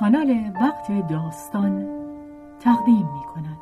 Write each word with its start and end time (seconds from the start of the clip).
کانال 0.00 0.52
وقت 0.60 1.08
داستان 1.10 1.86
تقدیم 2.60 3.08
می 3.14 3.24
کند. 3.34 3.58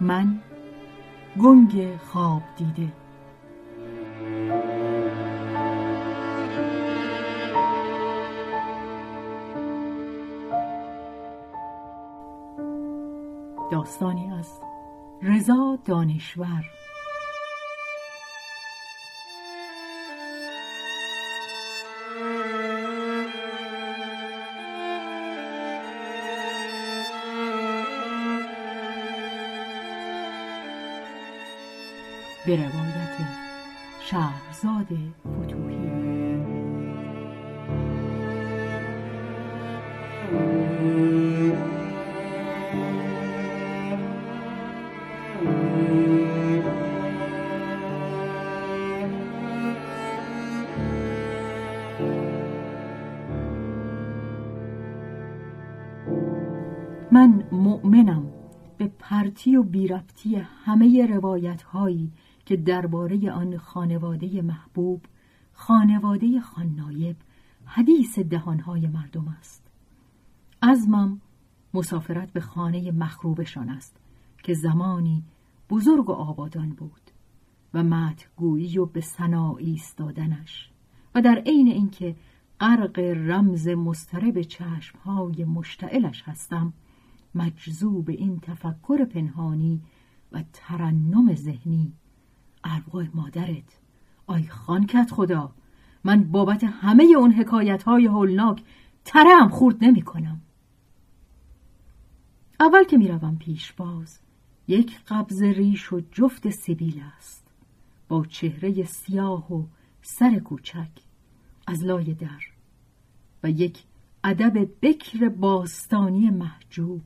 من 0.00 0.38
گنگ 1.42 1.96
خواب 1.96 2.42
دیده. 2.56 2.92
داستانی 13.70 14.32
از 14.32 14.60
رضا 15.22 15.78
دانشور. 15.84 16.64
به 32.46 32.56
روایت 32.56 33.16
شهرزاد 34.00 34.88
فتوحی. 35.26 36.19
پرتی 59.40 59.56
و 59.56 59.62
بیرفتی 59.62 60.36
همه 60.36 61.06
روایت 61.06 61.62
هایی 61.62 62.12
که 62.44 62.56
درباره 62.56 63.30
آن 63.30 63.56
خانواده 63.58 64.42
محبوب 64.42 65.02
خانواده 65.52 66.40
خاننایب 66.40 67.16
حدیث 67.64 68.18
دهانهای 68.18 68.86
مردم 68.86 69.28
است. 69.38 69.70
ازمم 70.62 71.20
مسافرت 71.74 72.32
به 72.32 72.40
خانه 72.40 72.90
مخروبشان 72.90 73.68
است 73.68 73.96
که 74.42 74.54
زمانی 74.54 75.24
بزرگ 75.70 76.08
و 76.08 76.12
آبادان 76.12 76.70
بود 76.70 77.10
و 77.74 77.82
متگویی 77.82 78.78
و 78.78 78.86
به 78.86 79.00
سنا 79.00 79.56
ایستادنش 79.56 80.70
و 81.14 81.22
در 81.22 81.42
عین 81.46 81.68
اینکه 81.68 82.16
غرق 82.60 82.98
رمز 82.98 83.68
مسترب 83.68 84.42
چشمهای 84.42 85.44
مشتعلش 85.44 86.22
هستم 86.22 86.72
مجذوب 87.34 88.10
این 88.10 88.40
تفکر 88.40 89.04
پنهانی 89.04 89.80
و 90.32 90.44
ترنم 90.52 91.34
ذهنی 91.34 91.92
ارواح 92.64 93.08
مادرت 93.14 93.78
آی 94.26 94.46
خانکت 94.46 95.10
خدا 95.10 95.52
من 96.04 96.24
بابت 96.24 96.64
همه 96.64 97.04
اون 97.04 97.32
حکایت 97.32 97.82
های 97.82 98.06
هولناک 98.06 98.62
ترم 99.04 99.48
خورد 99.48 99.84
نمی 99.84 100.02
کنم. 100.02 100.40
اول 102.60 102.84
که 102.84 102.96
می‌روم 102.96 103.36
پیش 103.36 103.72
باز 103.72 104.18
یک 104.68 105.00
قبض 105.08 105.42
ریش 105.42 105.92
و 105.92 106.00
جفت 106.12 106.50
سیبیل 106.50 107.02
است 107.16 107.46
با 108.08 108.26
چهره 108.26 108.84
سیاه 108.84 109.54
و 109.54 109.66
سر 110.02 110.38
کوچک 110.38 110.90
از 111.66 111.84
لای 111.84 112.14
در 112.14 112.40
و 113.42 113.50
یک 113.50 113.84
ادب 114.24 114.68
بکر 114.82 115.28
باستانی 115.28 116.30
محجوب 116.30 117.02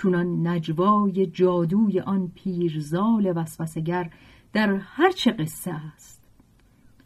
چونان 0.00 0.46
نجوای 0.46 1.26
جادوی 1.26 2.00
آن 2.00 2.28
پیرزال 2.34 3.32
وسوسگر 3.36 4.10
در 4.52 4.74
هر 4.74 5.10
چه 5.10 5.30
قصه 5.30 5.72
است. 5.72 6.22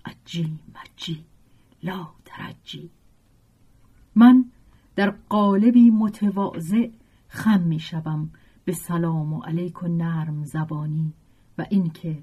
عجی 0.05 0.59
مجی 0.75 1.25
لا 1.83 2.09
ترجی 2.25 2.91
من 4.15 4.44
در 4.97 5.10
قالبی 5.28 5.91
متواضع 5.91 6.88
خم 7.28 7.60
می 7.60 7.78
شوم 7.78 8.31
به 8.65 8.72
سلام 8.72 9.33
و 9.33 9.41
علیک 9.41 9.83
و 9.83 9.88
نرم 9.88 10.44
زبانی 10.44 11.12
و 11.59 11.66
اینکه 11.71 12.22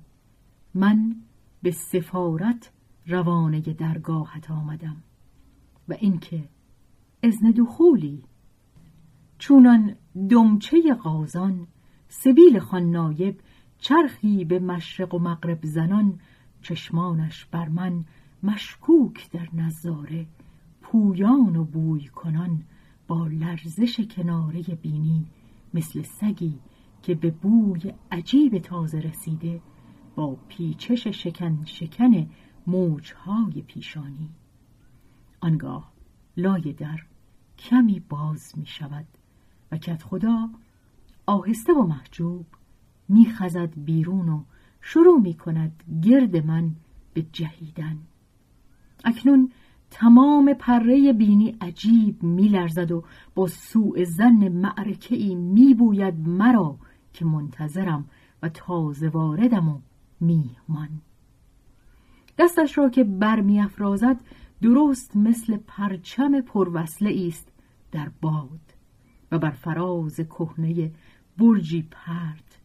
من 0.74 1.16
به 1.64 1.72
سفارت 1.72 2.72
روانه 3.08 3.60
درگاهت 3.60 4.52
آمدم 4.52 5.04
و 5.90 5.94
اینکه 6.00 6.44
ازن 7.24 7.52
دخولی. 7.52 8.24
چونان 9.38 9.96
دمچه 10.30 10.94
قازان 10.94 11.68
سبیل 12.08 12.60
خان 12.60 12.92
نایب 12.92 13.40
چرخی 13.78 14.46
به 14.46 14.60
مشرق 14.60 15.14
و 15.14 15.20
مغرب 15.20 15.66
زنان 15.66 16.20
چشمانش 16.62 17.46
بر 17.46 17.70
من 17.70 18.06
مشکوک 18.44 19.32
در 19.32 19.48
نظاره 19.54 20.26
پویان 20.82 21.56
و 21.56 21.64
بوی 21.64 22.08
کنان 22.08 22.64
با 23.08 23.28
لرزش 23.28 24.00
کناره 24.00 24.62
بینی 24.62 25.26
مثل 25.74 26.02
سگی 26.02 26.60
که 27.04 27.16
به 27.16 27.32
بوی 27.32 27.94
عجیب 28.12 28.58
تازه 28.58 29.00
رسیده 29.00 29.62
با 30.16 30.38
پیچش 30.48 31.08
شکن 31.08 31.66
شکن 31.66 32.30
موجهای 32.68 33.62
پیشانی. 33.62 34.30
آنگاه 35.42 35.92
لای 36.38 36.74
در 36.74 37.00
کمی 37.58 38.00
باز 38.00 38.54
می 38.58 38.66
شود 38.66 39.06
و 39.72 39.78
کت 39.78 40.04
خدا 40.04 40.50
آهسته 41.26 41.74
و 41.74 41.84
محجوب 41.84 42.46
میخزد 43.10 43.70
بیرون 43.76 44.30
و 44.30 44.44
شروع 44.82 45.20
می 45.20 45.34
کند 45.34 45.84
گرد 46.02 46.46
من 46.46 46.72
به 47.14 47.26
جهیدن. 47.32 47.98
اکنون 49.04 49.52
تمام 49.92 50.54
پره 50.54 51.14
بینی 51.14 51.58
عجیب 51.62 52.24
میلرزد 52.24 52.92
و 52.92 53.04
با 53.36 53.48
سوء 53.48 54.04
زن 54.04 54.48
معرکه 54.48 55.16
ای 55.16 55.36
میبوید 55.36 56.28
مرا 56.28 56.78
که 57.14 57.26
منتظرم 57.26 58.06
و 58.44 58.50
تازه 58.50 59.10
واردم 59.10 59.70
و 59.70 59.80
میهمان. 60.20 60.90
دستش 62.38 62.78
را 62.78 62.90
که 62.90 63.04
برمیافرازد 63.04 64.22
درست 64.62 65.16
مثل 65.16 65.58
پرچم 65.58 66.42
پروسله 66.42 67.28
است 67.28 67.52
در 67.92 68.12
باد. 68.22 68.71
و 69.32 69.40
بر 69.40 69.52
فراز 69.52 70.16
کهنه 70.16 70.92
برجی 71.38 71.82
پرد 71.92 72.56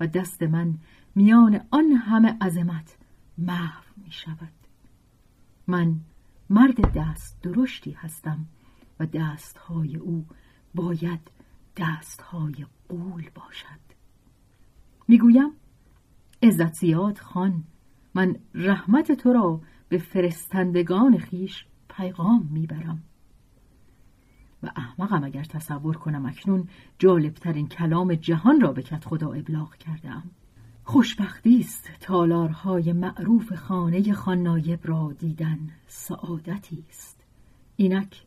و 0.00 0.06
دست 0.06 0.42
من 0.42 0.78
میان 1.14 1.60
آن 1.70 1.92
همه 1.92 2.36
عظمت 2.40 2.98
محو 3.38 3.84
می 3.96 4.10
شود 4.10 4.52
من 5.66 6.00
مرد 6.50 6.92
دست 6.98 7.42
درشتی 7.42 7.90
هستم 7.90 8.46
و 9.00 9.06
دستهای 9.06 9.96
او 9.96 10.26
باید 10.74 11.30
دستهای 11.76 12.66
قول 12.88 13.30
باشد. 13.34 13.80
می‌گویم 15.08 15.50
عزت 16.42 16.72
زیاد 16.72 17.18
خان 17.18 17.64
من 18.14 18.36
رحمت 18.54 19.12
تو 19.12 19.32
را 19.32 19.60
به 19.88 19.98
فرستندگان 19.98 21.18
خیش 21.18 21.64
پیغام 21.96 22.48
می‌برم. 22.52 23.02
و 24.62 24.70
احمقم 24.76 25.24
اگر 25.24 25.44
تصور 25.44 25.96
کنم 25.96 26.26
اکنون 26.26 26.68
جالبترین 26.98 27.68
کلام 27.68 28.14
جهان 28.14 28.60
را 28.60 28.72
به 28.72 28.82
کت 28.82 29.04
خدا 29.04 29.32
ابلاغ 29.32 29.76
کردم. 29.76 30.22
خوشبختی 30.84 31.60
است 31.60 31.90
تالارهای 32.00 32.92
معروف 32.92 33.52
خانه 33.52 34.12
خاننایب 34.12 34.80
را 34.84 35.12
دیدن. 35.18 35.58
سعادتی 35.86 36.84
است. 36.88 37.24
اینک 37.76 38.26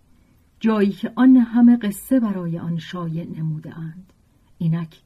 جایی 0.60 0.92
که 0.92 1.12
آن 1.16 1.36
همه 1.38 1.78
قصه 1.78 2.20
برای 2.20 2.60
آن 2.60 2.78
شایع 2.78 3.28
نموده 3.38 3.78
اند 3.78 4.14
اینک 4.58 5.02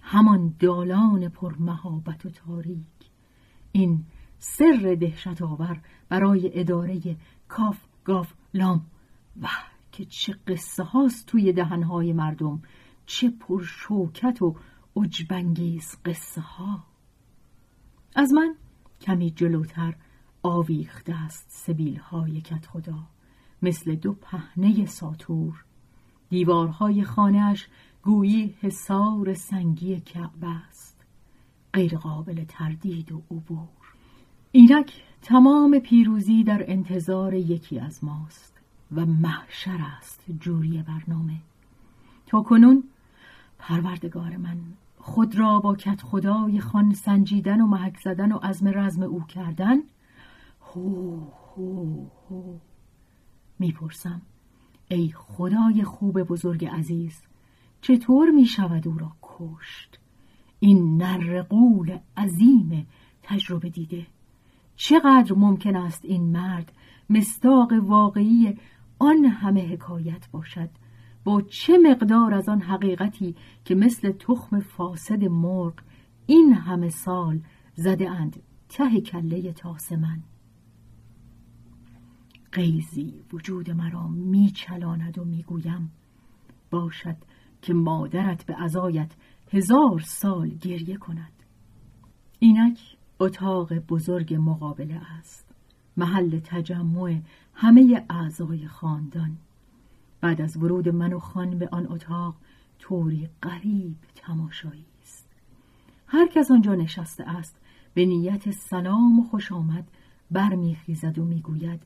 همان 0.00 0.54
دالان 0.58 1.28
پرمهابت 1.28 2.26
و 2.26 2.30
تاریک. 2.30 3.10
این 3.72 4.04
سر 4.38 4.96
دهشت 5.00 5.42
آور 5.42 5.80
برای 6.08 6.60
اداره 6.60 7.16
کاف 7.48 7.78
گاف 8.04 8.32
لام 8.54 8.86
و 9.42 9.46
که 9.98 10.04
چه 10.04 10.32
قصه 10.46 10.82
هاست 10.82 11.26
توی 11.26 11.52
دهنهای 11.52 12.12
مردم 12.12 12.62
چه 13.06 13.30
پرشوکت 13.30 14.42
و 14.42 14.56
عجبانگیز 14.96 15.96
قصه 16.04 16.40
ها 16.40 16.84
از 18.14 18.32
من 18.32 18.54
کمی 19.00 19.30
جلوتر 19.30 19.96
آویخته 20.42 21.14
است 21.14 21.46
سبیل 21.48 21.96
های 21.96 22.40
کت 22.40 22.66
خدا 22.66 22.98
مثل 23.62 23.94
دو 23.94 24.12
پهنه 24.12 24.86
ساتور. 24.86 25.64
دیوارهای 26.28 27.04
خانهاش 27.04 27.68
گویی 28.02 28.54
حصار 28.60 29.34
سنگی 29.34 30.00
کعبه 30.00 30.48
است. 30.68 31.06
غیر 31.74 31.96
قابل 31.96 32.44
تردید 32.44 33.12
و 33.12 33.22
عبور. 33.30 33.94
اینک 34.52 35.02
تمام 35.22 35.78
پیروزی 35.78 36.44
در 36.44 36.64
انتظار 36.66 37.34
یکی 37.34 37.78
از 37.78 38.04
ماست. 38.04 38.57
و 38.92 39.06
محشر 39.06 39.78
است 39.98 40.24
جوری 40.40 40.82
برنامه. 40.82 41.40
تا 42.26 42.42
کنون 42.42 42.84
پروردگار 43.58 44.36
من 44.36 44.58
خود 44.98 45.38
را 45.38 45.60
با 45.60 45.76
کت 45.76 46.02
خدای 46.02 46.60
خان 46.60 46.94
سنجیدن 46.94 47.60
و 47.60 47.66
محک 47.66 48.00
زدن 48.00 48.32
و 48.32 48.36
عزم 48.36 48.68
رزم 48.68 49.02
او 49.02 49.24
کردن 49.24 49.76
هو 50.60 51.20
هو 51.56 52.06
هو. 52.30 52.58
می‌پرسم 53.58 54.22
ای 54.88 55.12
خدای 55.16 55.84
خوب 55.84 56.22
بزرگ 56.22 56.64
عزیز 56.64 57.22
چطور 57.80 58.30
می 58.30 58.46
شود 58.46 58.88
او 58.88 58.98
را 58.98 59.12
کشت؟ 59.22 59.98
این 60.60 61.02
نرقول 61.02 61.98
عظیم 62.16 62.86
تجربه 63.22 63.68
دیده. 63.68 64.06
چقدر 64.76 65.34
ممکن 65.36 65.76
است 65.76 66.04
این 66.04 66.22
مرد 66.22 66.72
مستاق 67.10 67.72
واقعی 67.82 68.56
آن 68.98 69.24
همه 69.24 69.72
حکایت 69.72 70.30
باشد. 70.30 70.70
با 71.24 71.42
چه 71.42 71.78
مقدار 71.78 72.34
از 72.34 72.48
آن 72.48 72.60
حقیقتی 72.60 73.34
که 73.64 73.74
مثل 73.74 74.12
تخم 74.12 74.60
فاسد 74.60 75.24
مرغ 75.24 75.74
این 76.26 76.52
همه 76.52 76.88
سال 76.88 77.40
زده 77.74 78.10
اند 78.10 78.42
ته 78.68 79.00
کله 79.00 79.52
تاس 79.52 79.92
من 79.92 80.22
قیزی 82.52 83.14
وجود 83.32 83.70
مرا 83.70 84.08
میچلاند 84.08 85.18
و 85.18 85.24
می‌گویم 85.24 85.90
باشد 86.70 87.16
که 87.62 87.74
مادرت 87.74 88.46
به 88.46 88.62
ازایت 88.62 89.12
هزار 89.52 90.00
سال 90.00 90.48
گریه 90.48 90.96
کند. 90.96 91.32
اینک 92.38 92.80
اتاق 93.20 93.74
بزرگ 93.74 94.34
مقابله 94.34 95.00
است. 95.18 95.54
محل 95.96 96.38
تجمع 96.38 97.20
همه 97.60 98.04
اعضای 98.10 98.66
خاندان. 98.66 99.36
بعد 100.20 100.40
از 100.40 100.56
ورود 100.56 100.88
من 100.88 101.12
و 101.12 101.18
خان 101.18 101.58
به 101.58 101.68
آن 101.72 101.86
اتاق 101.92 102.34
طوری 102.78 103.28
غریب 103.42 103.96
تماشایی 104.14 104.84
است. 105.02 105.26
هر 106.06 106.26
کس 106.26 106.50
آنجا 106.50 106.74
نشسته 106.74 107.24
است 107.24 107.56
به 107.94 108.04
نیت 108.06 108.50
سلام 108.50 109.20
و 109.20 109.24
خوش 109.24 109.52
آمد 109.52 109.88
برمیخیزد 110.30 111.18
و 111.18 111.24
می‌گوید 111.24 111.80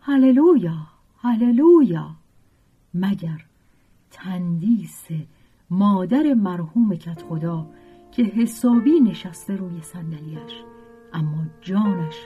هللویا 0.00 0.86
هللویا! 1.18 2.10
مگر 2.94 3.44
تندیس 4.10 5.06
مادر 5.70 6.34
مرحوم 6.34 6.94
کت 6.94 7.22
خدا 7.22 7.66
که 8.12 8.22
حسابی 8.22 9.00
نشسته 9.00 9.56
روی 9.56 9.82
صندلیاش 9.82 10.62
اما 11.12 11.46
جانش 11.60 12.16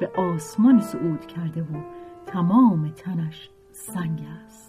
به 0.00 0.08
آسمان 0.16 0.80
صعود 0.80 1.26
کرده 1.26 1.62
و 1.62 1.95
تمام 2.26 2.92
تنش 2.96 3.50
سنگ 3.72 4.20
است. 4.46 4.65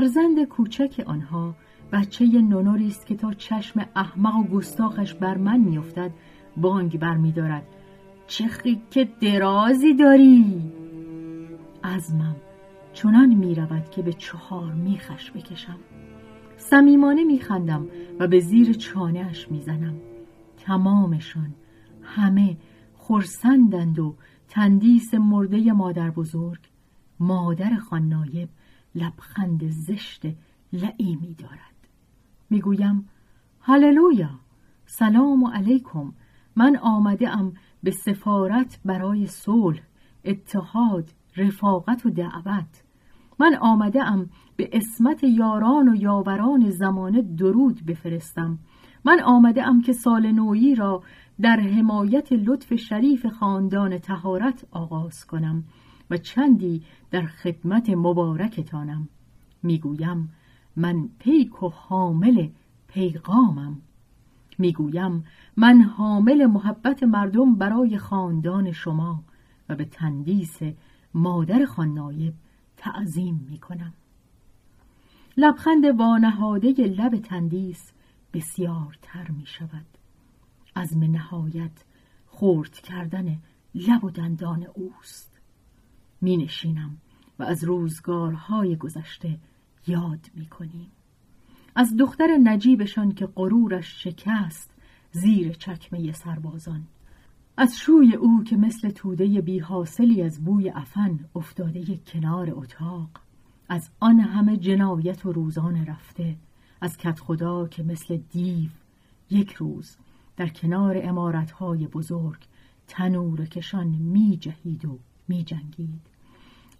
فرزند 0.00 0.44
کوچک 0.44 1.02
آنها 1.06 1.54
بچه 1.92 2.24
نونوری 2.24 2.86
است 2.86 3.06
که 3.06 3.14
تا 3.14 3.32
چشم 3.32 3.86
احمق 3.96 4.36
و 4.36 4.44
گستاخش 4.44 5.14
بر 5.14 5.36
من 5.36 5.60
میافتد 5.60 6.10
بانگ 6.56 6.98
برمیدارد 6.98 7.62
چه 8.26 8.50
که 8.90 9.08
درازی 9.20 9.94
داری! 9.94 10.72
ازمم 11.82 12.36
چنان 12.92 13.34
می‌رود 13.34 13.90
که 13.90 14.02
به 14.02 14.12
چهار 14.12 14.72
میخش 14.72 15.30
بکشم. 15.30 15.78
صمیمانه 16.56 17.24
میخندم 17.24 17.86
و 18.18 18.26
به 18.26 18.40
زیر 18.40 18.72
چانهاش 18.72 19.50
می‌زنم 19.50 19.94
تمامشان 20.56 21.54
همه 22.02 22.56
خرسندند 22.94 23.98
و 23.98 24.14
تندیس 24.48 25.14
مرده 25.14 25.72
مادر 25.72 26.10
بزرگ 26.10 26.60
مادر 27.20 27.76
خان 27.76 28.08
نایب 28.08 28.48
لبخند 28.94 29.68
زشت 29.68 30.22
لعیمی 30.72 31.34
دارد. 31.34 31.88
می‌گویم 32.50 33.08
هللویا 33.60 34.30
سلام 34.86 35.46
علیکم. 35.46 36.12
من 36.56 36.76
آمده 36.76 37.28
ام 37.28 37.52
به 37.82 37.90
سفارت 37.90 38.80
برای 38.84 39.26
صلح 39.26 39.80
اتحاد 40.24 41.10
رفاقت 41.36 42.06
و 42.06 42.10
دعوت. 42.10 42.82
من 43.38 43.54
آمده 43.54 44.04
ام 44.04 44.30
به 44.56 44.70
اسمت 44.72 45.24
یاران 45.24 45.88
و 45.88 45.94
یاوران 45.94 46.70
زمانه 46.70 47.22
درود 47.22 47.86
بفرستم. 47.86 48.58
من 49.04 49.20
آمده 49.20 49.68
ام 49.68 49.82
که 49.82 49.92
سال 49.92 50.32
نویی 50.32 50.74
را 50.74 51.02
در 51.40 51.60
حمایت 51.60 52.32
لطف 52.32 52.74
شریف 52.74 53.26
خاندان 53.26 53.98
تهارت 53.98 54.64
آغاز 54.70 55.26
کنم. 55.26 55.64
و 56.10 56.16
چندی 56.16 56.82
در 57.10 57.26
خدمت 57.26 57.90
مبارکتانم. 57.90 59.08
می‌گویم 59.62 60.32
من 60.76 61.08
پیک 61.18 61.62
و 61.62 61.68
حامل 61.68 62.48
پیغامم. 62.88 63.82
می‌گویم 64.58 65.24
من 65.56 65.82
حامل 65.82 66.46
محبت 66.46 67.02
مردم 67.02 67.54
برای 67.54 67.98
خاندان 67.98 68.72
شما 68.72 69.22
و 69.68 69.76
به 69.76 69.84
تندیس 69.84 70.58
مادر 71.14 71.64
خان 71.64 71.94
نایب 71.94 72.34
تعظیم 72.76 73.46
می‌کنم. 73.50 73.92
لبخند 75.36 75.84
وانهاده 75.84 76.72
لب 76.72 77.16
تندیس 77.16 77.92
بسیار 78.32 78.98
تر 79.02 79.30
می 79.30 79.46
شود 79.46 79.86
از 80.74 80.96
نهایت 80.96 81.84
خورد 82.26 82.72
کردن 82.72 83.38
لب 83.74 84.04
و 84.04 84.10
دندان 84.10 84.66
اوست. 84.74 85.29
می 86.20 86.36
نشینم 86.36 86.96
و 87.38 87.42
از 87.42 87.64
روزگارهای 87.64 88.76
گذشته 88.76 89.38
یاد 89.86 90.30
می 90.34 90.46
کنیم. 90.46 90.90
از 91.74 91.96
دختر 91.96 92.38
نجیبشان 92.42 93.12
که 93.12 93.26
غرورش 93.26 94.02
شکست 94.04 94.70
زیر 95.12 95.52
چکمه 95.52 96.12
سربازان. 96.12 96.86
از 97.56 97.78
شوی 97.78 98.14
او 98.14 98.44
که 98.44 98.56
مثل 98.56 98.90
توده 98.90 99.40
بی 99.40 99.58
حاصلی 99.58 100.22
از 100.22 100.44
بوی 100.44 100.70
افن 100.70 101.18
افتاده 101.34 101.96
کنار 101.96 102.50
اتاق. 102.52 103.10
از 103.68 103.90
آن 104.00 104.20
همه 104.20 104.56
جنایت 104.56 105.26
و 105.26 105.32
روزان 105.32 105.86
رفته. 105.86 106.36
از 106.80 106.96
کت 106.96 107.20
خدا 107.20 107.68
که 107.68 107.82
مثل 107.82 108.16
دیو 108.16 108.70
یک 109.30 109.52
روز 109.52 109.96
در 110.36 110.48
کنار 110.48 111.00
امارتهای 111.02 111.86
بزرگ 111.86 112.40
تنور 112.86 113.46
کشان 113.46 113.86
می 113.86 114.36
جهید 114.36 114.84
و 114.84 114.98
می 115.30 115.44
جنگید 115.44 116.00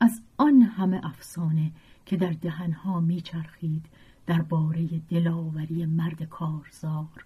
از 0.01 0.23
آن 0.37 0.63
همه 0.63 1.01
افسانه 1.03 1.73
که 2.07 2.17
در 2.17 2.31
دهنها 2.31 3.01
میچرخید 3.01 3.87
درباره 4.27 4.87
دلاوری 4.99 5.87
مرد 5.87 6.23
کارزار. 6.23 7.25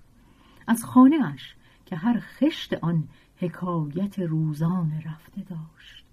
از 0.66 0.84
خانه 0.84 1.16
اش 1.24 1.54
که 1.86 1.96
هر 1.96 2.20
خشت 2.20 2.74
آن 2.74 3.08
حکایت 3.36 4.18
روزان 4.18 4.92
رفته 5.04 5.42
داشت. 5.42 6.04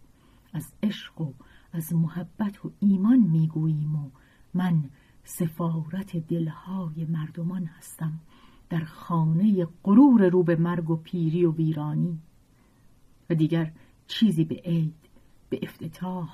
از 0.53 0.71
عشق 0.83 1.21
و 1.21 1.33
از 1.73 1.93
محبت 1.93 2.65
و 2.65 2.71
ایمان 2.79 3.19
می‌گوییم 3.19 3.95
و 3.95 4.09
من 4.53 4.83
سفارت 5.23 6.17
دلهای 6.17 7.05
مردمان 7.05 7.65
هستم 7.65 8.19
در 8.69 8.83
خانه 8.83 9.67
غرور 9.83 10.29
رو 10.29 10.43
به 10.43 10.55
مرگ 10.55 10.89
و 10.89 10.95
پیری 10.95 11.45
و 11.45 11.51
ویرانی. 11.51 12.19
و 13.29 13.35
دیگر 13.35 13.71
چیزی 14.07 14.43
به 14.43 14.55
عید 14.55 15.00
به 15.51 15.59
افتتاح 15.63 16.29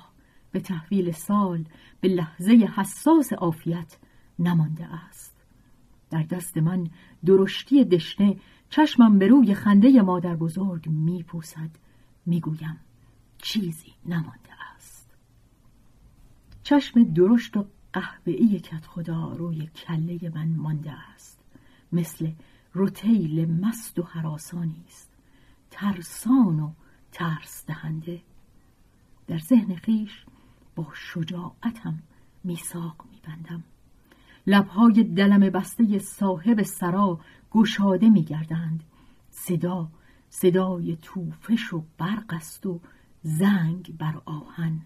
به 0.52 0.60
تحویل 0.60 1.12
سال 1.12 1.64
به 2.00 2.08
لحظه 2.08 2.52
حساس 2.76 3.32
عافیت 3.32 3.98
نمانده 4.38 4.84
است. 4.84 5.44
در 6.10 6.22
دست 6.22 6.58
من 6.58 6.90
درشتی 7.24 7.84
دشنه 7.84 8.36
چشمم 8.70 9.18
به 9.18 9.26
روی 9.26 9.54
خنده 9.54 10.02
مادر 10.02 10.36
بزرگ 10.36 10.88
میپوسد 10.88 11.70
می‌گویم 12.26 12.80
چیزی 13.38 13.92
نمانده 14.06 14.64
است. 14.74 15.16
چشم 16.62 17.02
درشت 17.04 17.56
و 17.56 17.66
قهوه‌ای 17.92 18.60
کت 18.60 18.86
خدا 18.86 19.32
روی 19.32 19.66
کله 19.66 20.32
من 20.34 20.48
مانده 20.48 20.92
است. 20.92 21.44
مثل 21.92 22.32
روتیل 22.72 23.60
مست 23.60 23.98
و 23.98 24.02
حراسانی 24.02 24.84
است. 24.86 25.10
ترسان 25.70 26.60
و 26.60 26.72
ترس 27.12 27.66
دهنده 27.66 28.22
در 29.28 29.38
ذهن 29.38 29.74
خیش 29.74 30.24
با 30.76 30.86
شجاعتم 30.94 32.02
میساق 32.44 33.04
میبندم. 33.12 33.64
لبهای 34.46 35.04
دلم 35.04 35.40
بسته 35.40 35.98
صاحب 35.98 36.62
سرا 36.62 37.20
گشاده 37.50 38.08
میگردند. 38.08 38.84
صدا 39.30 39.88
صدای 40.30 40.96
توفش 41.02 41.72
و 41.72 41.84
برق 41.98 42.34
است 42.34 42.66
و 42.66 42.80
زنگ 43.22 43.96
بر 43.98 44.22
آهن. 44.24 44.80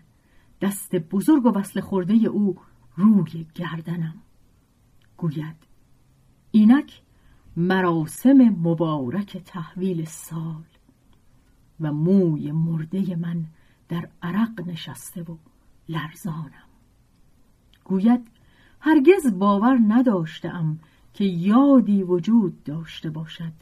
دست 0.61 0.97
بزرگ 0.97 1.47
و 1.47 1.49
وصل 1.49 1.81
خورده 1.81 2.15
او 2.15 2.57
روی 2.97 3.47
گردنم. 3.55 4.15
گوید 5.17 5.57
اینک 6.51 7.03
مراسم 7.57 8.39
مبارک 8.39 9.37
تحویل 9.37 10.05
سال 10.05 10.65
و 11.81 11.93
موی 11.93 12.53
مرده 12.53 13.17
من 13.17 13.47
در 13.93 14.09
عرق 14.23 14.69
نشسته 14.69 15.23
و 15.23 15.37
لرزانم. 15.89 16.69
گوید 17.85 18.29
هرگز 18.81 19.39
باور 19.39 19.79
نداشتم 19.89 20.79
که 21.15 21.25
یادی 21.25 22.03
وجود 22.03 22.65
داشته 22.65 23.11
باشد. 23.11 23.53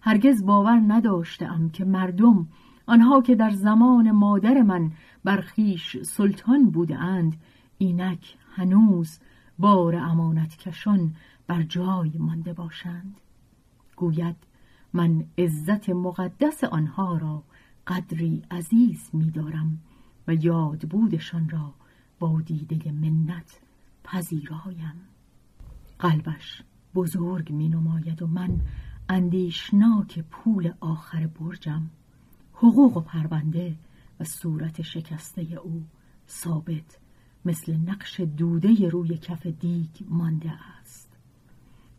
هرگز 0.00 0.44
باور 0.44 0.82
نداشتم 0.88 1.68
که 1.68 1.84
مردم 1.84 2.48
آنها 2.86 3.22
که 3.22 3.34
در 3.34 3.50
زمان 3.50 4.10
مادر 4.10 4.62
من 4.62 4.90
برخیش 5.24 5.96
سلطان 6.02 6.70
بودند 6.70 7.36
اینک 7.78 8.36
هنوز 8.54 9.18
بار 9.58 9.96
امانت 9.96 10.56
کشان 10.56 11.14
بر 11.46 11.62
جای 11.62 12.12
مانده 12.18 12.52
باشند. 12.52 13.20
گوید 13.96 14.36
من 14.92 15.24
عزت 15.38 15.90
مقدس 15.90 16.64
آنها 16.64 17.16
را 17.16 17.42
قدری 17.88 18.42
عزیز 18.50 19.10
می‌دارم 19.12 19.78
و 20.28 20.34
یاد 20.34 20.88
بودشان 20.88 21.48
را 21.48 21.74
با 22.18 22.40
دیده 22.40 22.92
منت 22.92 23.60
پذیرایم 24.04 24.94
قلبش 25.98 26.62
بزرگ 26.94 27.52
می 27.52 27.68
نماید 27.68 28.22
و 28.22 28.26
من 28.26 28.60
اندیشناک 29.08 30.18
پول 30.30 30.72
آخر 30.80 31.26
برجم 31.26 31.90
حقوق 32.52 32.96
و 32.96 33.00
پرونده 33.00 33.76
و 34.20 34.24
صورت 34.24 34.82
شکسته 34.82 35.42
او 35.42 35.84
ثابت 36.28 36.98
مثل 37.44 37.76
نقش 37.76 38.20
دوده 38.20 38.88
روی 38.88 39.18
کف 39.18 39.46
دیگ 39.46 39.90
مانده 40.08 40.52
است. 40.80 41.16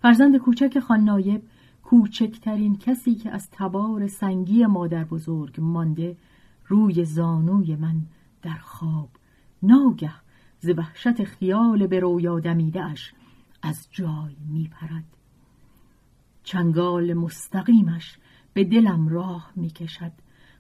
فرزند 0.02 0.38
کوچک 0.38 0.80
خان 0.80 1.00
نایب 1.00 1.42
کوچکترین 1.90 2.78
کسی 2.78 3.16
که 3.16 3.32
از 3.32 3.50
تبار 3.52 4.08
سنگی 4.08 4.66
مادر 4.66 5.04
بزرگ 5.04 5.62
مانده 5.62 6.18
روی 6.68 7.06
زانوی 7.06 7.76
من 7.76 8.02
در 8.42 8.58
خواب. 8.62 9.10
ناگه 9.64 10.14
ز 10.60 10.70
وحشت 10.70 11.24
خیال 11.24 11.88
به 11.88 12.00
رویا 12.00 12.40
دمیدهاش 12.40 13.14
از 13.62 13.88
جای 13.92 14.36
میپرد. 14.50 15.04
چنگال 16.44 17.14
مستقیمش 17.14 18.18
به 18.54 18.64
دلم 18.64 19.08
راه 19.08 19.52
می‌کشد. 19.56 20.12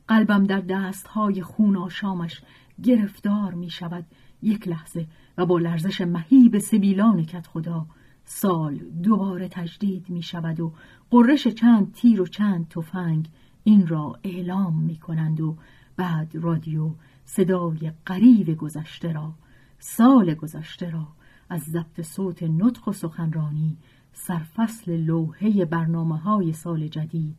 قلبم 0.07 0.43
در 0.43 0.61
دستهای 0.61 1.41
خون 1.41 1.77
آشامش 1.77 2.41
گرفتار 2.83 3.53
می 3.53 3.69
شود 3.69 4.05
یک 4.41 4.67
لحظه 4.67 5.07
و 5.37 5.45
با 5.45 5.57
لرزش 5.57 6.01
مهیب 6.01 6.57
سبیلان 6.57 7.25
کت 7.25 7.47
خدا 7.47 7.85
سال 8.31 8.77
دوباره 8.77 9.47
تجدید 9.47 10.09
می 10.09 10.23
شود 10.23 10.59
و 10.59 10.73
قررش 11.11 11.47
چند 11.47 11.93
تیر 11.93 12.21
و 12.21 12.27
چند 12.27 12.67
تفنگ 12.67 13.29
این 13.63 13.87
را 13.87 14.19
اعلام 14.23 14.81
می 14.81 14.95
کنند 14.95 15.41
و 15.41 15.57
بعد 15.95 16.35
رادیو 16.35 16.91
صدای 17.25 17.91
قریب 18.05 18.57
گذشته 18.57 19.11
را 19.11 19.33
سال 19.79 20.33
گذشته 20.33 20.89
را 20.89 21.07
از 21.49 21.61
ضبط 21.61 22.01
صوت 22.01 22.43
نطق 22.43 22.87
و 22.87 22.93
سخنرانی 22.93 23.77
سرفصل 24.13 24.97
لوحه 24.97 25.65
برنامه 25.65 26.17
های 26.17 26.53
سال 26.53 26.87
جدید 26.87 27.35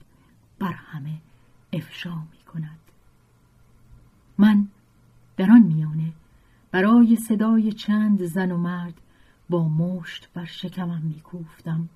بر 0.59 0.73
همه 0.73 1.19
افشا 1.73 2.15
می 2.15 2.45
کند. 2.53 2.79
من 4.39 4.69
در 5.37 5.51
آن 5.51 5.63
میانه 5.63 6.13
برای 6.71 7.17
صدای 7.17 7.73
چند 7.73 8.25
زن 8.25 8.53
و 8.53 8.57
مرد 8.57 9.01
با 9.51 9.69
مشت 9.69 10.29
بر 10.35 10.45
شکمم 10.45 11.03
میکوفتم 11.03 11.89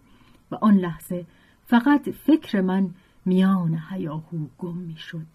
و 0.50 0.54
آن 0.54 0.75
لحظه 0.75 1.26
فقط 1.66 2.11
فکر 2.11 2.61
من 2.61 2.94
میان 3.25 3.82
هیاهو 3.90 4.46
گم 4.58 4.76
می‌شد. 4.76 5.26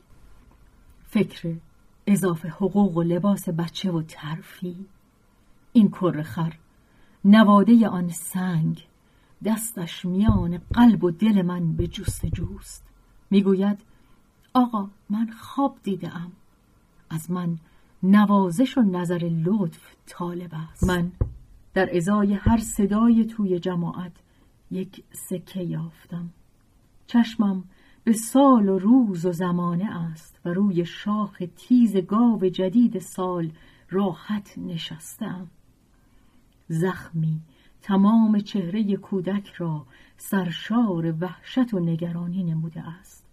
فکر 1.07 1.55
اضافه 2.07 2.49
حقوق 2.49 2.97
و 2.97 3.03
لباس 3.03 3.49
بچه 3.49 3.91
و 3.91 4.01
ترفی 4.01 4.85
این 5.73 5.91
خر 6.23 6.53
نواده 7.25 7.87
آن 7.87 8.09
سنگ 8.09 8.87
دستش 9.45 10.05
میان 10.05 10.57
قلب 10.57 11.03
و 11.03 11.11
دل 11.11 11.41
من 11.41 11.73
به 11.73 11.87
جست 11.87 12.25
جوست. 12.25 12.83
می‌گوید 13.29 13.79
آقا 14.53 14.89
من 15.09 15.29
خواب 15.41 15.77
دیدم 15.83 16.31
از 17.09 17.31
من 17.31 17.57
نوازش 18.03 18.77
و 18.77 18.81
نظر 18.81 19.29
لطف 19.45 19.95
طالب 20.05 20.51
است. 20.71 20.83
من 20.83 21.11
در 21.73 21.95
ازای 21.95 22.33
هر 22.33 22.57
صدای 22.57 23.25
توی 23.25 23.59
جماعت 23.59 24.11
یک 24.71 25.03
سکه 25.11 25.61
یافتم. 25.61 26.29
چشمم 27.07 27.63
به 28.03 28.13
سال 28.13 28.69
و 28.69 28.79
روز 28.79 29.25
و 29.25 29.31
زمانه 29.31 29.97
است 29.97 30.39
و 30.45 30.49
روی 30.49 30.85
شاخ 30.85 31.43
تیز 31.55 31.97
گاو 31.97 32.49
جدید 32.49 32.99
سال 32.99 33.51
راحت 33.89 34.57
نشستم. 34.57 35.47
زخمی 36.67 37.41
تمام 37.81 38.39
چهره 38.39 38.95
کودک 38.95 39.47
را 39.47 39.85
سرشار 40.17 41.15
وحشت 41.21 41.73
و 41.73 41.79
نگرانی 41.79 42.43
نموده 42.43 42.81
است. 42.87 43.25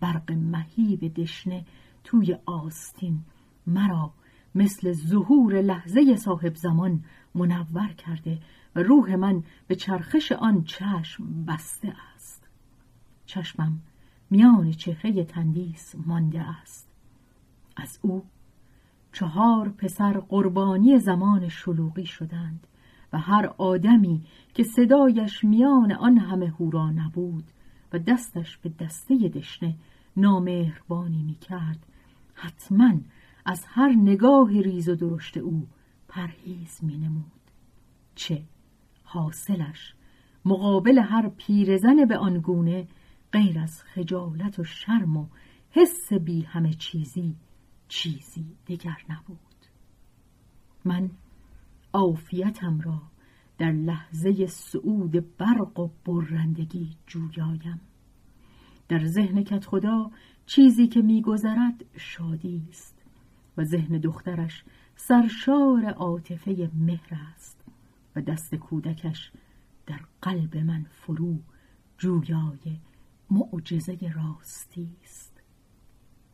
برق 0.00 0.32
مهیب 0.32 1.14
دشنه 1.14 1.64
توی 2.04 2.36
آستین 2.46 3.20
مرا 3.66 4.10
مثل 4.54 4.92
ظهور 4.92 5.60
لحظه 5.60 6.16
صاحب 6.16 6.54
زمان 6.54 7.04
منور 7.34 7.88
کرده 7.88 8.38
و 8.74 8.82
روح 8.82 9.14
من 9.14 9.42
به 9.66 9.74
چرخش 9.74 10.32
آن 10.32 10.64
چشم 10.64 11.44
بسته 11.44 11.94
است. 12.14 12.48
چشمم 13.26 13.80
میان 14.30 14.70
چهره 14.70 15.24
تندیس 15.24 15.94
مانده 16.06 16.40
است. 16.40 16.88
از 17.76 17.98
او 18.02 18.24
چهار 19.12 19.68
پسر 19.68 20.20
قربانی 20.20 20.98
زمان 20.98 21.48
شلوغی 21.48 22.06
شدند 22.06 22.66
و 23.12 23.18
هر 23.18 23.54
آدمی 23.58 24.22
که 24.54 24.62
صدایش 24.62 25.44
میان 25.44 25.92
آن 25.92 26.18
همه 26.18 26.46
هورا 26.46 26.90
نبود 26.90 27.44
و 27.92 27.98
دستش 27.98 28.56
به 28.56 28.68
دسته 28.68 29.14
دشنه 29.14 29.74
نامهربانی 30.16 31.22
می 31.22 31.34
کرد 31.34 31.86
حتما 32.34 32.92
از 33.48 33.64
هر 33.68 33.88
نگاه 33.88 34.60
ریز 34.60 34.88
و 34.88 34.94
درشت 34.94 35.36
او 35.36 35.66
پرهیز 36.08 36.78
می 36.82 36.98
نمود. 36.98 37.40
چه 38.14 38.42
حاصلش 39.02 39.94
مقابل 40.44 40.98
هر 40.98 41.28
پیرزن 41.28 42.04
به 42.04 42.18
آنگونه 42.18 42.88
غیر 43.32 43.58
از 43.58 43.82
خجالت 43.82 44.58
و 44.58 44.64
شرم 44.64 45.16
و 45.16 45.26
حس 45.70 46.12
بی 46.12 46.42
همه 46.42 46.72
چیزی 46.72 47.36
چیزی 47.88 48.46
دیگر 48.66 48.96
نبود. 49.08 49.38
من 50.84 51.10
عافیتم 51.92 52.80
را 52.80 53.02
در 53.58 53.72
لحظه 53.72 54.46
سعود 54.46 55.36
برق 55.36 55.78
و 55.78 55.90
برندگی 56.04 56.96
جویایم. 57.06 57.80
در 58.88 59.04
ذهن 59.04 59.44
کت 59.44 59.64
خدا 59.64 60.10
چیزی 60.46 60.86
که 60.86 61.02
میگذرد 61.02 61.84
شادی 61.96 62.62
است. 62.68 62.97
و 63.58 63.64
ذهن 63.64 63.98
دخترش 63.98 64.64
سرشار 64.96 65.84
عاطفه 65.84 66.70
مهر 66.74 67.20
است 67.34 67.64
و 68.16 68.20
دست 68.20 68.54
کودکش 68.54 69.32
در 69.86 70.00
قلب 70.22 70.56
من 70.56 70.86
فرو 70.90 71.38
جویای 71.98 72.80
معجزه 73.30 73.98
راستی 74.14 74.88
است. 75.04 75.32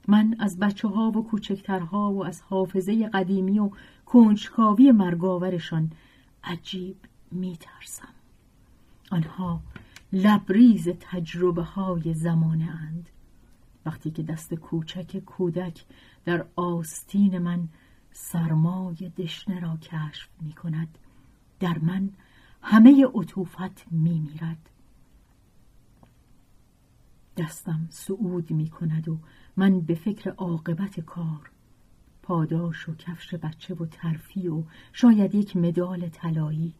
من 0.09 0.37
از 0.39 0.59
بچه 0.59 0.89
ها 0.89 1.11
و 1.11 1.25
کوچکترها 1.25 2.13
و 2.13 2.25
از 2.25 2.41
حافظه 2.41 3.09
قدیمی 3.09 3.59
و 3.59 3.71
کنجکاوی 4.07 4.93
مرگاورشان 4.93 5.93
عجیب 6.45 6.97
میترسم. 7.33 8.15
آنها 9.11 9.61
لبریز 10.13 10.89
تجربه 10.89 11.63
های 11.63 12.15
زمانه 12.15 12.71
اند 12.71 13.11
وقتی 13.87 14.11
که 14.11 14.23
دست 14.23 14.55
کوچک 14.55 15.19
کودک 15.19 15.85
در 16.25 16.47
آستین 16.57 17.39
من 17.39 17.69
سرمای 18.13 19.13
دشنه 19.17 19.61
را 19.61 19.77
کشف 19.77 20.29
می 20.41 20.53
کند 20.53 20.99
در 21.61 21.79
من 21.79 22.11
همه 22.63 23.07
عطوفت 23.15 23.87
می 23.91 24.19
میرد 24.19 24.71
دستم 27.37 27.87
سعود 27.91 28.51
می 28.51 28.69
کند 28.69 29.09
و 29.09 29.19
من 29.57 29.81
به 29.81 29.95
فکر 29.95 30.31
عاقبت 30.31 31.01
کار 31.01 31.51
پاداش 32.23 32.89
و 32.89 32.95
کفش 32.95 33.35
بچه 33.35 33.75
و 33.75 33.87
ترفی 33.87 34.49
و 34.49 34.63
شاید 34.93 35.35
یک 35.35 35.57
مدال 35.57 36.09
طلایی. 36.09 36.75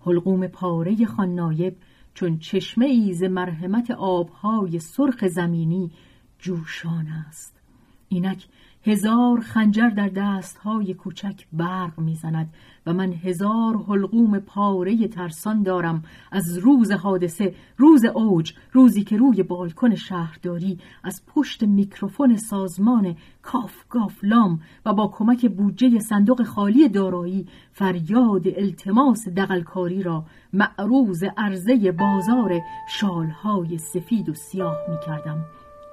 حلقوم 0.00 0.46
پاره 0.46 1.06
خان 1.06 1.34
نایب 1.34 1.76
چون 2.14 2.38
چشمه 2.38 2.86
ایز 2.86 3.22
مرحمت 3.22 3.90
آبهای 3.90 4.78
سرخ 4.78 5.26
زمینی 5.26 5.90
جوشان 6.38 7.06
است. 7.28 7.54
اینک 8.08 8.46
هزار 8.84 9.40
خنجر 9.40 9.88
در 9.88 10.08
دستهای 10.08 10.94
کوچک 10.94 11.46
برق 11.52 11.98
می‌زند 12.00 12.54
و 12.86 12.92
من 12.92 13.12
هزار 13.12 13.84
حلقوم 13.88 14.38
پاره 14.38 15.08
ترسان 15.08 15.62
دارم. 15.62 16.04
از 16.32 16.58
روز 16.58 16.92
حادثه 16.92 17.54
روز 17.76 18.04
اوج 18.04 18.52
روزی 18.72 19.04
که 19.04 19.16
روی 19.16 19.42
بالکن 19.42 19.94
شهرداری 19.94 20.78
از 21.04 21.22
پشت 21.26 21.62
میکروفون 21.62 22.36
سازمان 22.36 23.16
کاف 23.42 23.88
گافلام 23.88 24.60
و 24.86 24.92
با 24.92 25.08
کمک 25.08 25.46
بودجه 25.46 25.98
صندوق 25.98 26.42
خالی 26.42 26.88
دارایی 26.88 27.46
فریاد 27.72 28.48
التماس 28.48 29.28
دقلکاری 29.28 30.02
را 30.02 30.24
معروض 30.52 31.24
عرضه 31.36 31.92
بازار 31.92 32.60
شالهای 32.88 33.78
سفید 33.78 34.28
و 34.28 34.34
سیاه 34.34 34.76
می‌کردم. 34.88 35.44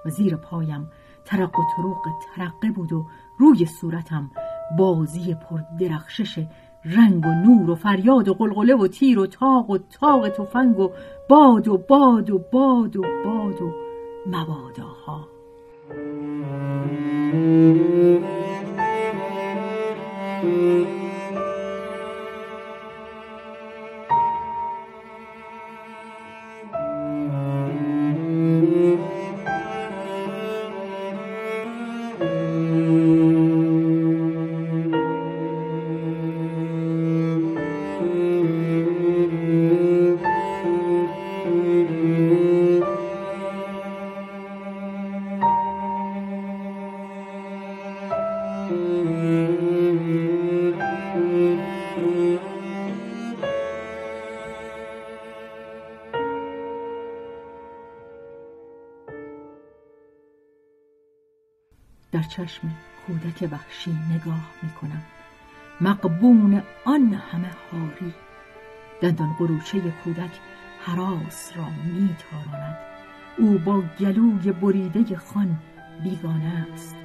و 0.06 0.10
زیر 0.10 0.36
پایم 0.36 0.92
ترق 1.26 1.60
و 1.60 1.64
تروق 1.76 2.08
ترقه 2.36 2.72
بود 2.72 2.94
و 2.94 3.06
روی 3.38 3.66
صورتم 3.66 4.32
بازی 4.78 5.34
پر 5.34 5.60
درخشش 5.80 6.46
رنگ 6.86 7.26
و 7.26 7.30
نور 7.30 7.70
و 7.70 7.76
فریاد 7.76 8.28
و 8.28 8.34
قلقله 8.34 8.76
و 8.76 8.88
تیر 8.88 9.20
و 9.20 9.28
تاق 9.28 9.70
و 9.70 9.78
تاق 9.78 10.30
تفنگ 10.30 10.80
و 10.80 10.92
باد 11.30 11.68
و 11.68 11.78
باد 11.78 12.30
و 12.30 12.42
باد 12.52 12.98
و 12.98 13.02
باد 13.26 13.62
و 13.62 13.72
مباداها. 14.28 15.28
چشم 62.46 62.72
کودک 63.08 63.50
وحشی 63.52 63.92
نگاه 63.92 64.52
می 64.64 64.70
کنم 64.70 65.02
مقبون 65.82 66.64
آن 66.86 67.14
همه 67.14 67.52
هاری. 67.72 68.14
دندان 69.02 69.34
قروچه 69.34 69.80
کودک 70.04 70.40
حراس 70.80 71.58
را 71.58 71.66
می 71.86 72.16
تاراند 72.20 72.78
او 73.38 73.58
با 73.58 73.84
گلوی 74.00 74.52
بریده 74.52 75.18
خان 75.18 75.58
بیگانه 76.04 76.68
است. 76.74 76.96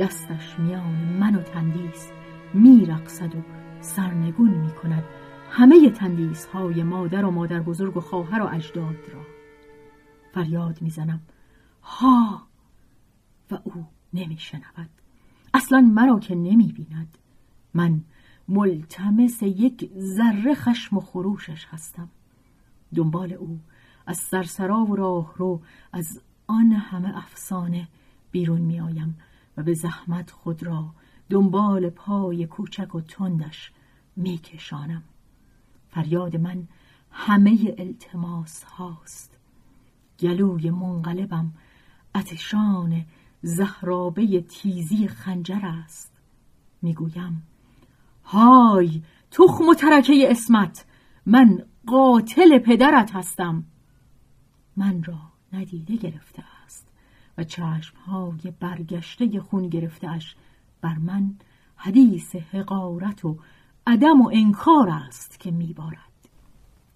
دستش 0.00 0.58
میان 0.58 0.94
من 1.20 1.34
و 1.34 1.42
تندیس 1.42 2.10
میرقصد 2.54 3.34
و 3.34 3.42
سرنگون 3.80 4.50
می 4.50 4.70
کند 4.70 5.04
همه 5.50 5.90
تندیس 5.90 6.46
های 6.46 6.82
مادر 6.82 7.24
و 7.24 7.30
مادر 7.30 7.60
بزرگ 7.60 7.96
و 7.96 8.00
خواهر 8.00 8.42
و 8.42 8.54
اجداد 8.54 8.96
را. 9.12 9.20
فریاد 10.34 10.82
می‌زنم. 10.82 11.20
ها! 11.82 12.42
و 13.50 13.58
او 13.64 13.86
نمی 14.14 14.38
شنود 14.38 14.90
اصلا 15.54 15.80
مرا 15.80 16.18
که 16.18 16.34
نمی 16.34 16.72
بیند 16.72 17.18
من 17.74 18.00
ملتمس 18.48 19.42
یک 19.42 19.90
ذره 19.98 20.54
خشم 20.54 20.96
و 20.96 21.00
خروشش 21.00 21.66
هستم. 21.70 22.08
دنبال 22.94 23.32
او 23.32 23.60
از 24.06 24.18
سرسرا 24.18 24.84
و 24.84 24.96
راه 24.96 25.34
رو 25.36 25.60
از 25.92 26.20
آن 26.46 26.72
همه 26.72 27.16
افسانه 27.16 27.88
بیرون 28.30 28.60
می 28.60 28.80
آیم 28.80 29.18
و 29.56 29.62
به 29.62 29.74
زحمت 29.74 30.30
خود 30.30 30.62
را 30.62 30.94
دنبال 31.30 31.90
پای 31.90 32.46
کوچک 32.46 32.94
و 32.94 33.00
تندش 33.00 33.72
می 34.16 34.38
کشانم 34.38 35.02
فریاد 35.88 36.36
من 36.36 36.68
همه 37.10 37.74
التماس 37.78 38.64
هاست 38.64 39.38
گلوی 40.20 40.70
منقلبم 40.70 41.52
اتشان 42.14 43.04
زهرابه 43.44 44.40
تیزی 44.40 45.08
خنجر 45.08 45.60
است. 45.62 46.12
می‌گویم 46.82 47.42
های 48.24 49.02
تخم 49.30 49.68
و 49.68 49.74
ترکه 49.74 50.30
اسمت 50.30 50.84
من 51.26 51.64
قاتل 51.86 52.58
پدرت 52.58 53.16
هستم. 53.16 53.64
من 54.76 55.02
را 55.02 55.18
ندیده 55.52 55.96
گرفته 55.96 56.44
است 56.64 56.88
و 57.38 57.44
چشمهای 57.44 58.52
برگشته 58.60 59.40
خون 59.40 59.68
گرفتهاش 59.68 60.36
بر 60.80 60.94
من 60.94 61.34
حدیث 61.76 62.36
حقارت 62.36 63.24
و 63.24 63.38
عدم 63.86 64.20
و 64.20 64.30
انکار 64.34 64.90
است 64.90 65.40
که 65.40 65.50
میبارد. 65.50 65.98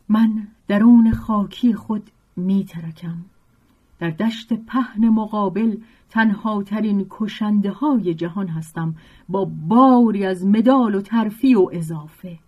من 0.08 0.48
درون 0.68 1.12
خاکی 1.12 1.74
خود 1.74 2.10
میترکم. 2.36 3.24
در 3.98 4.10
دشت 4.10 4.52
پهن 4.52 5.08
مقابل 5.08 5.76
تنها 6.10 6.62
ترین 6.62 7.06
کشنده 7.10 7.70
های 7.70 8.14
جهان 8.14 8.48
هستم 8.48 8.94
با 9.28 9.44
باری 9.68 10.24
از 10.24 10.46
مدال 10.46 10.94
و 10.94 11.00
ترفی 11.00 11.54
و 11.54 11.70
اضافه. 11.72 12.38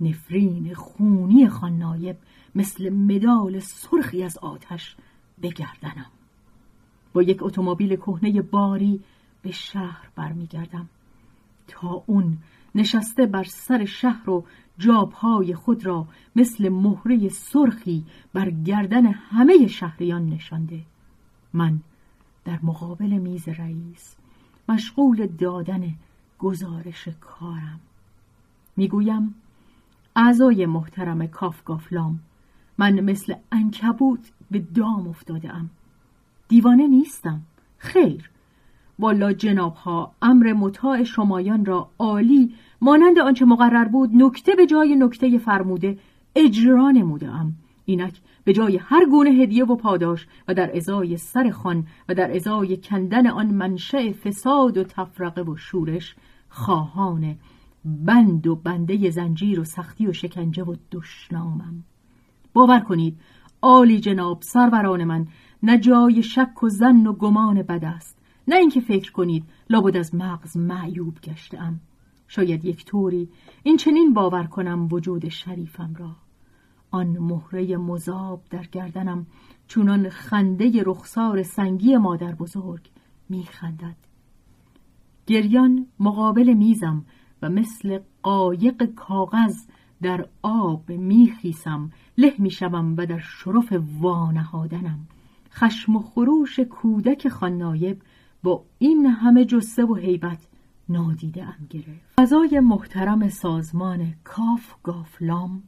نفرین 0.00 0.74
خونی 0.74 1.48
خان 1.48 2.16
مثل 2.54 2.90
مدال 2.90 3.58
سرخی 3.58 4.22
از 4.22 4.38
آتش 4.38 4.96
بگردنم. 5.42 6.10
با 7.12 7.22
یک 7.22 7.42
اتومبیل 7.42 7.96
کهنه 7.96 8.42
باری 8.42 9.00
به 9.42 9.50
شهر 9.50 10.08
برمیگردم 10.16 10.88
تا 11.68 12.02
اون 12.06 12.38
نشسته 12.74 13.26
بر 13.26 13.44
سر 13.44 13.84
شهر 13.84 14.30
و 14.30 14.44
جابهای 14.78 15.54
خود 15.54 15.86
را 15.86 16.06
مثل 16.36 16.68
مهره 16.68 17.28
سرخی 17.28 18.04
بر 18.32 18.50
گردن 18.50 19.06
همه 19.06 19.66
شهریان 19.66 20.28
نشانده. 20.28 20.80
من 21.52 21.80
در 22.44 22.58
مقابل 22.62 23.18
میز 23.18 23.48
رئیس 23.48 24.16
مشغول 24.68 25.26
دادن 25.26 25.94
گزارش 26.38 27.08
کارم. 27.20 27.80
می‌گویم 28.76 29.34
اعضای 30.16 30.66
محترم 30.66 31.26
کافگافلام 31.26 32.20
من 32.78 33.00
مثل 33.00 33.34
انکبوت 33.52 34.32
به 34.50 34.58
دام 34.58 35.08
افتاده 35.08 35.54
ام 35.54 35.70
دیوانه 36.48 36.86
نیستم. 36.86 37.42
خیر. 37.78 38.30
والا 38.98 39.32
جناب 39.32 39.74
ها 39.74 40.14
امر 40.22 40.52
مطاع 40.52 41.02
شمایان 41.02 41.64
را 41.64 41.90
عالی 41.98 42.54
مانند 42.80 43.18
آنچه 43.18 43.44
مقرر 43.44 43.84
بود 43.84 44.10
نکته 44.14 44.54
به 44.54 44.66
جای 44.66 44.96
نکته 44.96 45.38
فرموده 45.38 45.98
اجرا 46.36 46.88
ام 46.88 47.56
اینک 47.84 48.20
به 48.44 48.52
جای 48.52 48.76
هر 48.76 49.06
گونه 49.06 49.30
هدیه 49.30 49.64
و 49.64 49.76
پاداش 49.76 50.26
و 50.48 50.54
در 50.54 50.76
ازای 50.76 51.16
سر 51.16 51.50
خان 51.50 51.86
و 52.08 52.14
در 52.14 52.36
ازای 52.36 52.76
کندن 52.76 53.26
آن 53.26 53.46
منشأ 53.46 54.12
فساد 54.12 54.78
و 54.78 54.84
تفرقه 54.84 55.42
و 55.42 55.56
شورش 55.56 56.16
خواهان 56.48 57.36
بند 57.84 58.46
و 58.46 58.56
بنده 58.56 59.10
زنجیر 59.10 59.60
و 59.60 59.64
سختی 59.64 60.06
و 60.06 60.12
شکنجه 60.12 60.64
و 60.64 60.76
دشنامم. 60.92 61.84
باور 62.52 62.80
کنید 62.80 63.20
عالی 63.62 64.00
جناب 64.00 64.42
سروران 64.42 65.04
من 65.04 65.26
نه 65.62 65.78
جای 65.78 66.22
شک 66.22 66.62
و 66.62 66.68
زن 66.68 67.06
و 67.06 67.12
گمان 67.12 67.62
بد 67.62 67.84
است. 67.84 68.18
نه 68.48 68.56
اینکه 68.56 68.80
فکر 68.80 69.12
کنید 69.12 69.44
لابد 69.70 69.96
از 69.96 70.14
مغز 70.14 70.56
معیوب 70.56 71.20
گشتم 71.20 71.80
شاید 72.28 72.64
یک 72.64 72.84
طوری 72.84 73.28
این 73.62 73.76
چنین 73.76 74.14
باور 74.14 74.44
کنم 74.44 74.88
وجود 74.90 75.28
شریفم 75.28 75.94
را. 75.98 76.16
آن 76.90 77.06
مهره 77.06 77.76
مذاب 77.76 78.42
در 78.50 78.62
گردنم 78.62 79.26
چونان 79.68 80.08
خنده 80.08 80.82
رخسار 80.86 81.42
سنگی 81.42 81.96
مادر 81.96 82.34
بزرگ 82.34 82.90
میخندد. 83.28 83.96
گریان 85.26 85.86
مقابل 86.00 86.52
میزم 86.52 87.04
و 87.42 87.50
مثل 87.50 87.98
قایق 88.22 88.84
کاغذ 88.84 89.66
در 90.02 90.28
آب 90.42 90.90
میخیسم. 90.90 91.90
له 92.18 92.34
می‌شوم 92.38 92.94
و 92.98 93.06
در 93.06 93.18
شرف 93.18 93.72
وانهادنم. 94.00 94.98
خشم 95.50 95.96
و 95.96 96.02
خروش 96.02 96.60
کودک 96.60 97.28
خاننایب 97.28 98.02
با 98.44 98.64
این 98.78 99.06
همه 99.06 99.44
جسه 99.44 99.84
و 99.84 99.94
حیبت 99.94 100.48
نادیده 100.88 101.44
ام 101.44 101.66
گرفت. 101.70 102.20
فضای 102.20 102.60
محترم 102.60 103.28
سازمان 103.28 104.14
کاف 104.24 104.74
گافلام 104.82 105.62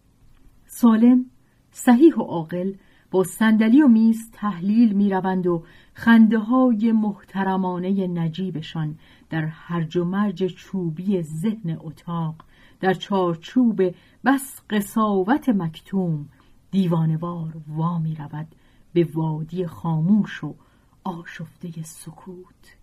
سالم 0.66 1.26
صحیح 1.70 2.14
و 2.14 2.22
عاقل 2.22 2.72
با 3.10 3.24
صندلی 3.24 3.82
و 3.82 3.88
میز 3.88 4.30
تحلیل 4.32 4.92
می‌روند 4.92 5.46
و 5.46 5.64
خنده 5.94 6.38
های 6.38 6.92
محترمانه 6.92 8.06
نجیبشان 8.06 8.98
در 9.30 9.46
هرج 9.46 9.96
و 9.96 10.04
مرج 10.04 10.46
چوبی 10.46 11.22
ذهن 11.22 11.76
اتاق 11.80 12.34
در 12.80 12.94
چارچوب 12.94 13.82
بس 14.24 14.60
قصاوت 14.70 15.48
مکتوم 15.48 16.28
دیوانوار 16.70 17.56
وا 17.68 17.98
می 17.98 18.14
رود 18.14 18.46
به 18.92 19.08
وادی 19.14 19.66
خاموش 19.66 20.44
و 20.44 20.54
آشفته 21.06 21.82
سکوت. 21.82 22.76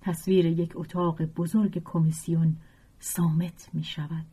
تصویر 0.00 0.46
یک 0.46 0.72
اتاق 0.74 1.22
بزرگ 1.22 1.82
کمیسیون 1.84 2.56
سامت 2.98 3.70
می 3.72 3.84
شود 3.84 4.26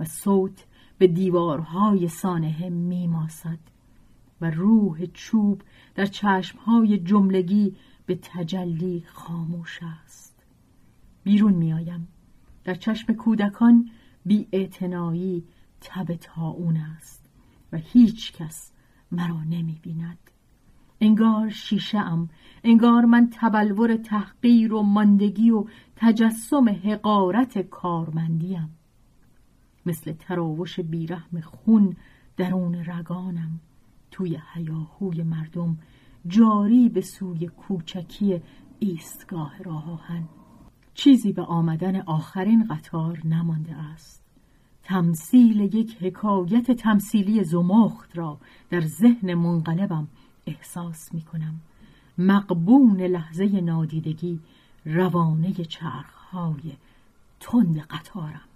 و 0.00 0.04
صوت 0.04 0.66
به 0.98 1.06
دیوارهای 1.06 2.08
سانحه 2.08 2.68
می 2.68 3.06
ماسد 3.06 3.58
و 4.40 4.50
روح 4.50 5.06
چوب 5.06 5.62
در 5.94 6.06
چشمهای 6.06 6.98
جملگی 6.98 7.76
به 8.06 8.18
تجلی 8.22 9.04
خاموش 9.12 9.80
است. 9.82 10.44
بیرون 11.24 11.52
می 11.52 11.72
آیم. 11.72 12.08
در 12.64 12.74
چشم 12.74 13.12
کودکان 13.12 13.90
بی 14.26 14.48
تب 15.80 16.14
تاون 16.14 16.76
است 16.76 17.24
و 17.72 17.76
هیچ 17.76 18.32
کس 18.32 18.72
مرا 19.12 19.44
نمی 19.44 19.78
بیند. 19.82 20.31
انگار 21.04 21.48
شیشه 21.48 21.98
ام 21.98 22.28
انگار 22.64 23.04
من 23.04 23.28
تبلور 23.32 23.96
تحقیر 23.96 24.74
و 24.74 24.82
ماندگی 24.82 25.50
و 25.50 25.64
تجسم 25.96 26.68
حقارت 26.68 27.58
کارمندیم. 27.58 28.70
مثل 29.86 30.12
تراوش 30.12 30.80
بیرحم 30.80 31.40
خون 31.40 31.96
درون 32.36 32.74
رگانم. 32.74 33.60
توی 34.10 34.38
حیاهوی 34.52 35.22
مردم 35.22 35.78
جاری 36.26 36.88
به 36.88 37.00
سوی 37.00 37.46
کوچکی 37.46 38.42
ایستگاه 38.78 39.62
راهن 39.62 40.28
چیزی 40.94 41.32
به 41.32 41.42
آمدن 41.42 42.00
آخرین 42.00 42.64
قطار 42.64 43.20
نمانده 43.24 43.74
است. 43.74 44.22
تمثیل 44.82 45.60
یک 45.60 46.02
حکایت 46.02 46.70
تمثیلی 46.70 47.44
زمخت 47.44 48.18
را 48.18 48.38
در 48.70 48.80
ذهن 48.80 49.34
منقلبم 49.34 50.08
احساس 50.46 51.14
می 51.14 51.22
کنم 51.22 51.60
مقبون 52.18 53.00
لحظه 53.00 53.60
نادیدگی 53.60 54.40
روانه 54.84 55.52
چرخهای 55.52 56.72
تند 57.40 57.80
قطارم. 57.80 58.48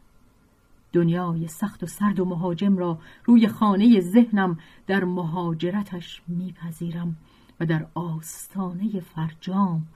دنیای 0.92 1.49
سخت 1.49 1.83
و 1.83 1.87
سرد 1.87 2.20
و 2.20 2.25
مهاجم 2.25 2.79
را 2.79 2.99
روی 3.25 3.49
خانه 3.49 4.01
ذهنم 4.01 4.59
در 4.87 5.05
مهاجرتش 5.05 6.22
میپذیرم 6.29 7.16
و 7.61 7.66
در 7.66 7.87
آستانه 7.94 9.01
فرجام 9.01 9.87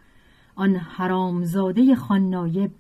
آن 0.55 0.77
حرامزاده 0.77 1.95
خاننایب 1.95 2.71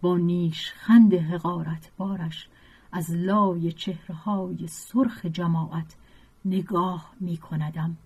با 0.00 0.16
نیشخند 0.16 1.14
حقارت 1.14 1.90
بارش 1.96 2.48
از 2.92 3.10
لای 3.10 3.72
چهرهای 3.72 4.66
سرخ 4.66 5.26
جماعت 5.26 5.96
نگاه 6.44 7.12
می 7.20 7.36
کندم 7.36 7.96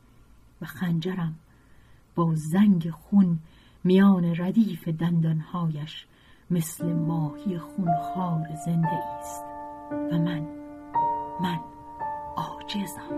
و 0.62 0.64
خنجرم. 0.64 1.34
با 2.14 2.34
زنگ 2.34 2.90
خون 2.90 3.38
میان 3.84 4.34
ردیف 4.36 4.88
دندانهایش 4.88 6.06
مثل 6.50 6.92
ماهی 6.92 7.58
خونخوار 7.58 8.48
زنده 8.64 8.88
است 8.88 9.44
و 9.90 10.18
من 10.18 10.46
من 11.40 11.58
عاجزم. 12.36 13.12